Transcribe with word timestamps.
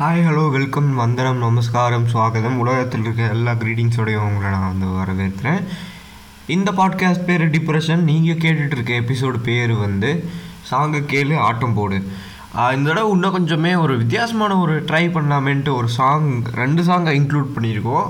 Hi 0.00 0.22
hello 0.26 0.50
welcome 0.50 0.94
வந்தனம் 0.94 1.36
நமஸ்காரம் 1.36 2.06
சுவாகதம் 2.06 2.54
உலகத்தில் 2.56 3.00
இருக்க 3.00 3.22
எல்லா 3.22 3.52
க்ரீட்டிங்ஸோடையும் 3.52 4.28
உங்களை 4.28 4.50
நான் 4.50 4.70
வந்து 4.70 4.86
வரவேற்கிறேன். 4.86 5.64
இந்த 6.46 6.72
பாட்காஸ்ட் 6.72 7.24
பேர் 7.24 7.44
டிப்ரெஷன் 7.50 8.02
நீங்கள் 8.10 8.38
கேட்டுட்ருக்க 8.44 8.92
எபிசோடு 9.00 9.38
பேர் 9.42 9.72
வந்து 9.72 10.10
சாங்கை 10.70 11.02
கேளு 11.10 11.36
ஆட்டம் 11.36 11.74
போடு. 11.74 11.98
இந்த 12.74 12.88
தடவை 12.88 13.10
இன்னும் 13.10 13.36
கொஞ்சமே 13.36 13.72
ஒரு 13.80 13.96
வித்தியாசமான 13.96 14.56
ஒரு 14.58 14.76
ட்ரை 14.84 15.04
பண்ணலாமேன்ட்டு 15.16 15.76
ஒரு 15.76 15.88
சாங் 15.88 16.44
ரெண்டு 16.54 16.82
சாங்கை 16.82 17.14
இன்க்ளூட் 17.20 17.52
பண்ணியிருக்கோம். 17.56 18.08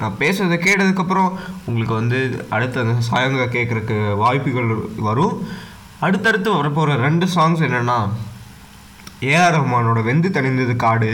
நான் 0.00 0.16
பேசுகிறத 0.18 0.60
கேட்டதுக்கப்புறம் 0.68 1.32
உங்களுக்கு 1.64 1.94
வந்து 1.94 2.46
அடுத்த 2.50 2.80
அந்த 2.80 3.06
சாங்கை 3.10 3.48
கேட்குறக்கு 3.56 4.16
வாய்ப்புகள் 4.16 4.70
வரும். 4.96 5.46
அடுத்தடுத்து 6.00 6.52
வரப்போகிற 6.52 6.96
ரெண்டு 7.08 7.26
சாங்ஸ் 7.34 7.66
என்னென்னா 7.68 8.00
ஏஆர் 9.30 9.54
ரஹ்மானோட 9.56 9.98
வெந்து 10.08 10.28
தணிந்தது 10.36 10.76
காடு. 10.84 11.10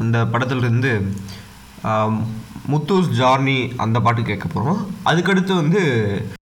அந்த 0.00 0.18
படத்துலேருந்து 0.32 0.92
முத்தூஸ் 2.72 3.08
ஜார்னி 3.18 3.58
அந்த 3.84 3.98
பாட்டு 4.04 4.22
கேட்க 4.22 4.46
போகிறோம் 4.48 4.80
அதுக்கடுத்து 5.10 5.52
வந்து 5.60 5.82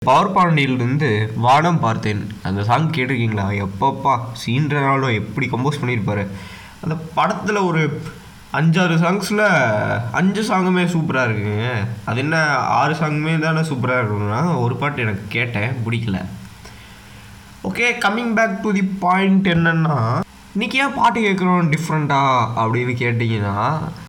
பவர் 0.08 0.34
பாண்டியிலிருந்து 0.36 1.10
வானம் 1.46 1.80
பார்த்தேன். 1.86 2.22
அந்த 2.48 2.64
சாங் 2.70 2.92
கேட்டிருக்கீங்களா? 2.96 3.46
எப்பப்பா 3.66 4.14
சீன்றனாலும் 4.44 5.18
எப்படி 5.22 5.48
கம்போஸ் 5.54 5.82
பண்ணியிருப்பார். 5.82 6.24
அந்த 6.84 6.96
படத்தில் 7.18 7.68
ஒரு 7.70 7.82
அஞ்சாறு 8.60 8.96
சாங்ஸில் 9.04 9.46
அஞ்சு 10.20 10.42
சாங்குமே 10.50 10.84
சூப்பராக 10.94 11.28
இருக்குங்க. 11.28 11.70
அது 12.10 12.20
என்ன 12.24 12.38
ஆறு 12.80 12.96
சாங்குமே 13.00 13.34
தானே 13.46 13.64
சூப்பராக 13.70 14.04
இருக்குன்னா 14.04 14.42
ஒரு 14.64 14.76
பாட்டு 14.82 15.06
எனக்கு 15.06 15.26
கேட்டேன் 15.38 15.72
பிடிக்கல. 15.86 16.20
Okay 17.70 17.88
coming 18.06 18.36
back 18.40 18.62
to 18.64 18.72
the 18.78 18.84
point 19.06 19.48
என்னன்னா 19.56 19.98
இன்றைக்கி 20.56 20.78
ஏன் 20.84 20.96
பாட்டு 20.96 21.20
கேட்குறோம் 21.22 21.70
டிஃப்ரெண்ட்டாக 21.74 22.42
அப்படின்னு 22.62 22.94
கேட்டிங்கன்னா 23.00 23.54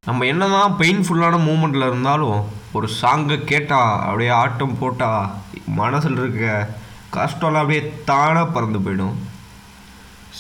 நம்ம 0.09 0.27
என்ன 0.33 0.49
தான் 0.55 0.75
பெயின்ஃபுல்லான 0.81 1.37
மூமெண்ட்டில் 1.45 1.87
இருந்தாலும் 1.89 2.41
ஒரு 2.77 2.89
சாங்கை 2.97 3.37
கேட்டால் 3.51 3.93
அப்படியே 4.07 4.33
ஆட்டம் 4.41 4.75
போட்டால் 4.81 5.31
மனசில் 5.79 6.19
இருக்க 6.23 6.49
கஷ்டம்லாம் 7.17 7.63
அப்படியே 7.63 7.85
தானாக 8.11 8.53
பறந்து 8.57 8.81
போயிடும். 8.87 9.15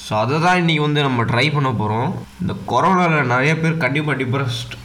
ஸோ 0.02 0.12
அதை 0.25 0.41
தான் 0.44 0.60
இன்றைக்கி 0.62 0.82
வந்து 0.86 1.06
நம்ம 1.06 1.25
ட்ரை 1.30 1.47
பண்ண 1.56 1.72
போகிறோம் 1.80 2.10
இந்த 2.42 2.56
கொரோனாவில் 2.72 3.32
நிறைய 3.32 3.55
பேர் 3.62 3.82
கண்டிப்பாக 3.86 4.19
டிப்ரெஸ்ட் 4.22 4.77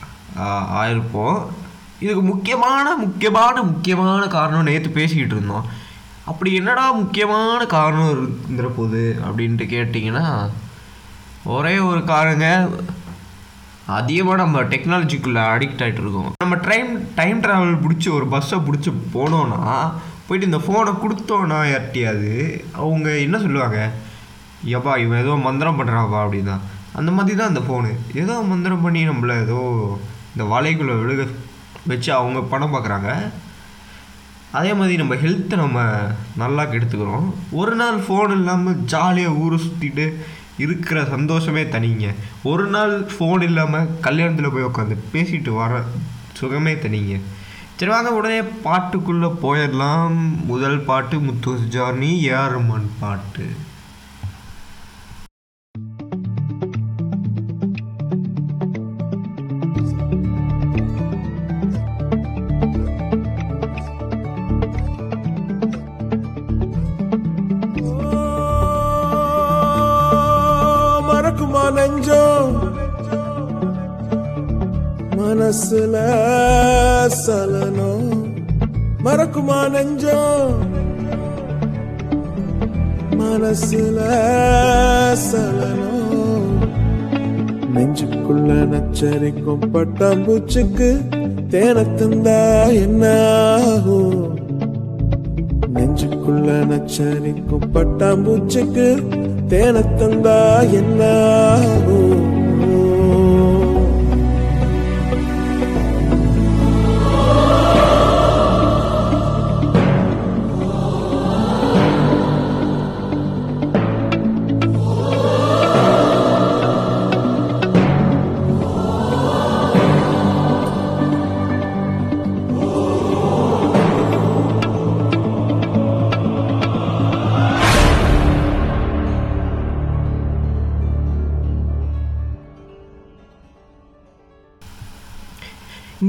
ஆயிருப்போம். 0.84 1.38
இதுக்கு 2.06 2.26
முக்கியமான 2.32 2.96
முக்கியமான 3.04 3.58
முக்கியமான 3.74 4.22
காரணம் 4.38 4.72
நேற்று 4.72 4.92
பேசிக்கிட்டு 5.02 5.38
இருந்தோம். 5.40 5.68
அப்படி 6.32 6.54
என்னடா 6.62 6.88
முக்கியமான 7.02 7.62
காரணம் 7.78 8.12
இருந்துற 8.16 8.70
போகுது 8.80 9.06
அப்படின்ட்டு 9.28 9.72
கேட்டிங்கன்னா 9.76 10.26
ஒரே 11.46 11.80
ஒரு 11.80 12.02
காரணங்க 12.14 12.48
அதிகமாக 13.98 14.42
நம்ம 14.42 14.62
டெக்னாலஜிக்குள்ளே 14.72 15.44
அடிக்ட் 15.54 15.82
ஆகிட்டு 15.84 16.02
இருக்கோம். 16.04 16.32
நம்ம 16.44 16.56
ட்ரைம் 16.66 16.92
டைம் 17.20 17.42
ட்ராவல் 17.44 17.82
பிடிச்சி 17.84 18.10
ஒரு 18.18 18.26
பஸ்ஸை 18.34 18.58
பிடிச்சி 18.68 18.92
போனோன்னா 19.14 19.62
போயிட்டு 20.28 20.50
இந்த 20.50 20.60
ஃபோனை 20.66 20.92
கொடுத்தோன்னா 21.04 21.60
யார்ட்டியாது 21.70 22.32
அவங்க 22.84 23.08
என்ன 23.26 23.38
சொல்லுவாங்க? 23.46 23.80
எப்பா 24.76 24.94
இவன் 25.04 25.22
ஏதோ 25.24 25.36
மந்திரம் 25.48 25.80
பண்ணுறாப்பா 25.80 26.20
அப்படின்னா. 26.24 26.56
அந்த 27.00 27.12
மாதிரி 27.12 27.38
தான் 27.38 27.52
அந்த 27.54 27.64
ஃபோனு 27.68 27.92
ஏதோ 28.22 28.36
மந்திரம் 28.52 28.84
பண்ணி 28.86 29.02
நம்மளை 29.10 29.36
ஏதோ 29.46 29.60
இந்த 30.34 30.44
வலைக்குள்ளே 30.54 30.96
விழுக 31.02 31.28
வச்சு 31.88 32.12
அவங்க 32.14 32.40
பணம் 32.54 32.74
பார்க்குறாங்க 32.74 33.10
அதே 34.52 34.74
மாதிரி 34.74 34.96
நம்ம 35.02 35.16
ஹெல்த்தை 35.24 35.56
நம்ம 35.56 35.80
நல்லா 36.42 36.64
கெடுத்துக்கிறோம். 36.64 37.26
ஒரு 37.52 37.76
நாள் 37.76 37.98
ஃபோன் 38.06 38.32
இல்லாமல் 38.38 38.80
ஜாலியாக 38.94 39.40
ஊரை 39.44 39.58
சுற்றிட்டு 39.66 40.06
இருக்கிற 40.66 41.06
சந்தோஷமே 41.06 41.64
தனிங்க. 41.64 42.08
ஒரு 42.52 42.66
நாள் 42.76 42.94
ஃபோன் 43.14 43.42
இல்லாமல் 43.42 43.90
கல்யாணத்தில் 44.02 44.54
போய் 44.54 44.70
உட்காந்து 44.70 44.98
பேசிட்டு 45.14 45.52
வர 45.62 45.82
சுகமே 46.34 46.74
தனிங்க. 46.74 47.16
சரி 47.78 47.92
வாங்க 47.92 48.12
உடனே 48.20 48.40
பாட்டுக்குள்ளே 48.42 49.30
போயிடலாம். 49.44 50.16
முதல் 50.52 50.80
பாட்டு 50.90 51.20
முத்து 51.20 51.52
ஜார்னி 51.76 52.12
ஏஆர் 52.30 52.54
ரஹ்மான் 52.56 52.88
பாட்டு. 53.00 53.46
மறக்குமா 71.72 72.56
மனசுல 75.18 75.96
சலனோ 77.18 77.92
மறக்குமா 79.04 79.60
நெஞ்சம்? 79.68 80.56
மனசுல 83.20 84.00
சலனோ 85.24 85.94
நெஞ்சுக்குள்ள 87.74 88.50
நச்சரிக்கும் 88.66 89.64
பட்டாம்பூச்சுக்கு 89.74 90.90
தேனத்தந்தா 91.50 92.40
என்ன 92.74 93.04
ஆகும் 93.66 94.20
நெஞ்சுக்குள்ள 95.74 96.50
நச்சரிக்கும் 96.66 97.68
பட்டாம்பூச்சுக்கு 97.74 98.88
தேனத்தந்தா 99.50 100.40
என்ன 100.72 101.02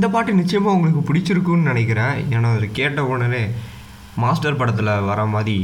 இந்த 0.01 0.09
பாட்டு 0.13 0.33
நிச்சயமாக 0.39 0.75
உங்களுக்கு 0.77 1.01
பிடிச்சிருக்குன்னு 1.09 1.71
நினைக்கிறேன். 1.71 2.15
ஏன்னா 2.35 2.51
அது 2.59 2.67
கேட்ட 2.79 3.01
உடனே 3.13 3.41
மாஸ்டர் 4.23 4.57
படத்தில் 4.61 4.89
வர 5.09 5.21
மாதிரி 5.33 5.57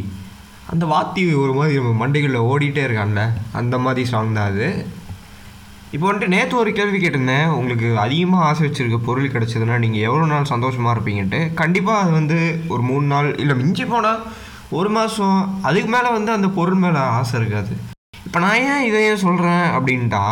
அந்த 0.73 0.85
வாத்தி 0.91 1.23
ஒரு 1.43 1.53
மாதிரி 1.59 1.79
நம்ம 1.79 1.93
மண்டைகளில் 2.01 2.47
ஓடிட்டே 2.51 2.83
இருக்கான்ல 2.87 3.23
அந்த 3.61 3.79
மாதிரி 3.85 4.03
சாங் 4.11 4.37
தான் 4.39 4.51
அது. 4.51 4.69
இப்போ 5.95 6.05
வந்துட்டு 6.07 6.29
நேற்று 6.35 6.61
ஒரு 6.63 6.71
கேள்வி 6.79 6.99
கேட்டிருந்தேன். 7.05 7.49
உங்களுக்கு 7.59 7.89
அதிகமாக 8.05 8.47
ஆசை 8.49 8.63
வச்சுருக்க 8.67 8.99
பொருள் 9.09 9.33
கிடச்சதுன்னா 9.35 9.79
நீங்கள் 9.85 10.07
எவ்வளோ 10.09 10.27
நாள் 10.33 10.53
சந்தோஷமாக 10.55 10.95
இருப்பீங்கன்ட்டு. 10.97 11.41
கண்டிப்பாக 11.63 12.03
அது 12.05 12.13
வந்து 12.21 12.39
ஒரு 12.75 12.85
மூணு 12.91 13.07
நாள் 13.15 13.29
இல்லை 13.43 13.57
மிஞ்சி 13.63 13.87
போனால் 13.93 14.23
ஒரு 14.79 14.91
மாதம் 14.97 15.41
அதுக்கு 15.71 15.91
மேலே 15.97 16.11
வந்து 16.19 16.33
அந்த 16.39 16.51
பொருள் 16.59 16.83
மேலே 16.87 17.03
ஆசை 17.19 17.37
இருக்காது. 17.43 17.75
இப்போ 18.27 18.41
நான் 18.47 18.65
ஏன் 18.73 18.87
இதை 18.91 19.03
ஏன் 19.11 19.25
சொல்கிறேன் 19.27 19.67
அப்படின்ட்டா 19.77 20.25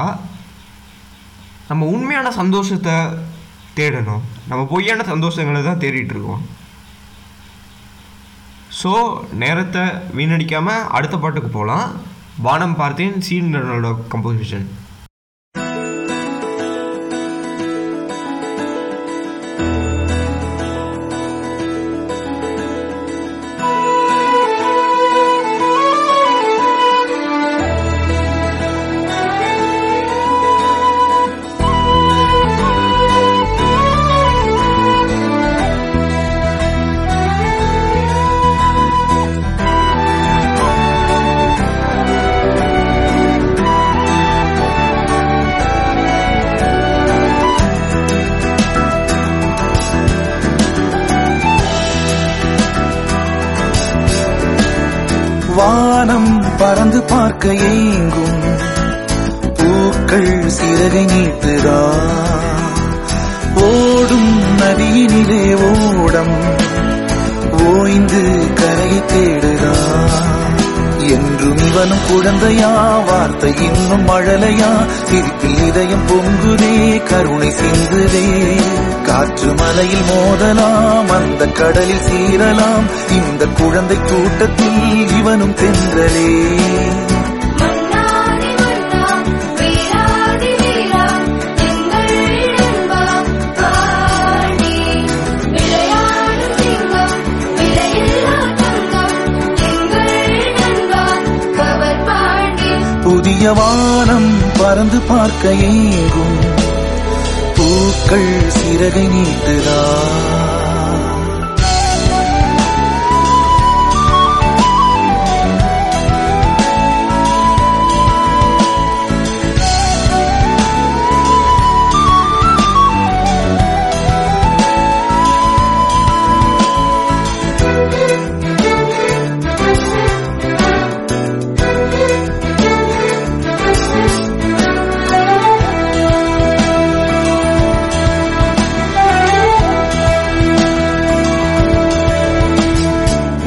நம்ம 1.70 1.86
உண்மையான 1.96 2.30
சந்தோஷத்தை 2.40 2.98
தேடணும். 3.76 4.22
நம்ம 4.48 4.64
பொய்யான 4.64 5.04
சந்தோஷங்களை 5.12 5.62
தான் 5.64 5.80
தேடிட்டு 5.84 6.14
இருக்கோம் 6.16 6.44
ஸோ 8.80 8.92
நேரத்தை 9.42 9.82
வீணடிக்காமல் 10.18 10.86
அடுத்த 10.96 11.16
பாட்டுக்கு 11.16 11.48
போகலாம் 11.48 11.88
வானம் 12.46 12.76
பார்த்தேன் 12.76 13.18
சீனோட 13.28 13.90
கம்போசிஷன் 14.12 14.66
வானம் 56.94 57.08
பார்க்க 57.08 57.48
ஏங்கும். 57.48 58.40
பூக்கள் 59.54 59.56
பூக்கள் 59.56 60.50
சிறகை 60.50 61.04
நீட்டுதா? 61.04 61.78
ஓடும் 63.54 64.38
நதியினிலே 64.58 65.42
ஓடம். 66.02 66.36
ஓய்ந்து 67.66 68.22
கரையை 68.54 69.02
தேடுதா? 69.06 69.74
என்றும் 71.08 71.56
இவனும் 71.56 72.04
குழந்தையா 72.10 72.70
வார்த்தை 73.00 73.54
இன்னும் 73.58 74.04
மழலையா 74.04 74.70
சிரிப்பில் 75.04 75.66
இதயம் 75.66 76.06
பொங்குதே 76.08 76.74
கருணை 77.04 77.50
சிந்துதே. 77.50 78.26
காற்று 79.02 79.54
மலையில் 79.54 80.02
மோதலாம் 80.02 81.10
அந்த 81.10 81.46
கடலில் 81.46 82.04
சீரலாம் 82.10 82.86
இந்த 83.10 83.46
குழந்தை 83.46 83.96
கூட்டத்தில் 83.98 85.16
இவனும் 85.18 85.54
தென்றலே 85.54 86.30
புதிய 103.44 103.62
வானம் 103.62 104.34
பறந்து 104.58 105.00
பார்க்க 105.00 105.48
ஏங்கும். 105.48 106.36
பூக்கள் 107.56 108.50
சிறகை 108.50 109.08
நீட்டுதா? 109.08 109.82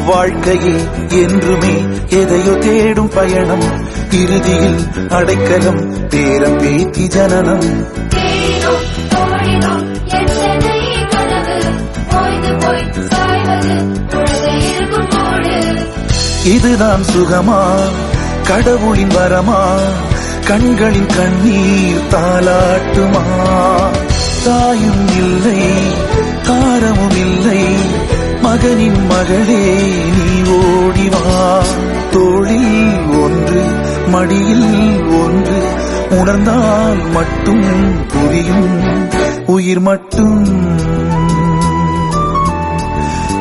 வாழ்க்கையில் 0.07 0.81
என்றுமே 1.09 1.75
எதையோ 2.09 2.53
தேடும் 2.53 3.09
பயணம் 3.09 3.67
இறுதியில் 4.11 4.79
அடைக்கலம் 5.09 6.07
பேரம் 6.07 6.57
பேத்தி 6.57 7.07
ஜனனம். 7.07 7.95
இதுதான் 16.43 17.03
சுகமா? 17.03 17.89
கடவுளின் 18.47 19.07
வரமா? 19.07 19.91
கண்களின் 20.45 21.05
கண்ணீர் 21.05 22.07
தாலாட்டுமா 22.09 23.23
தாயும் 24.45 25.07
இல்லை 25.07 25.59
தாரமும் 26.43 27.15
இல்லை 27.15 27.76
மகனின் 28.59 29.07
மகளே 29.07 29.63
நீ 30.11 30.51
ஓடிவா 30.51 31.63
தோளில் 32.11 32.99
ஒன்று 33.09 33.63
மடியில் 34.07 35.01
ஒன்று 35.09 35.59
உணர்ந்தால் 36.09 37.11
மட்டும் 37.11 37.67
புரியும் 38.07 38.81
உயிர் 39.45 39.79
மட்டும். 39.79 40.45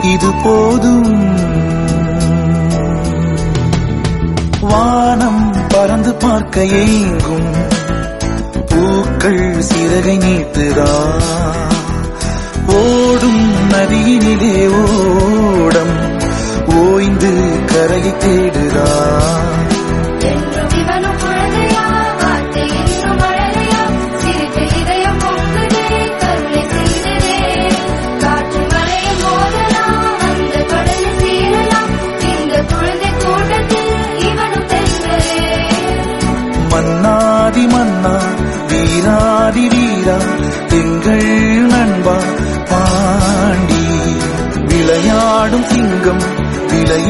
இது 0.02 0.32
போதும். 0.44 1.30
வானம் 4.60 5.54
பறந்து 5.68 6.14
பார்க்க 6.14 6.60
ஏங்கும் 6.60 7.50
பூக்கள் 8.66 9.62
சிறகை 9.62 10.16
நீட்டுதா? 10.16 10.92
ஓ 12.68 13.05
நதியினிலே 13.88 14.54
ஓடம் 14.76 15.92
ஓய்ந்து 16.78 17.30
கரையை 17.72 18.12
தேடுதா 18.22 18.88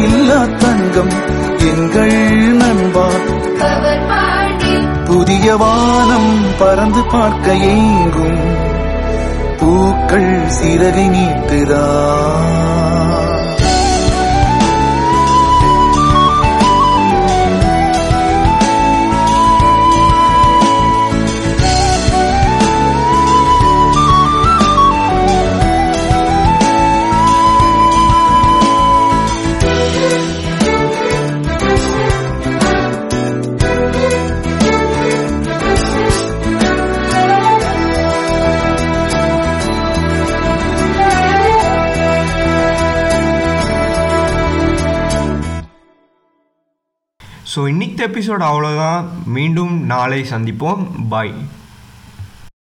இல்லா 0.06 0.46
தங்கம் 0.58 1.14
எங்கள் 1.74 2.16
நண்பா 2.56 3.06
புதிய 5.04 5.56
வானம் 5.56 6.44
பறந்து 6.58 7.04
பார்க்க 7.04 7.54
ஏங்கும். 7.54 8.42
பூக்கள் 9.58 10.48
சிறகை 10.48 11.08
நீட்டுதா. 11.08 11.84
ஸோ 47.56 47.68
இன்னைக்கு 47.68 48.06
எபிசோட் 48.06 48.42
அவ்வளோதான் 48.42 49.04
மீண்டும் 49.26 49.84
நாளை 49.84 50.22
சந்திப்போம். 50.22 50.86
பாய் 51.08 51.34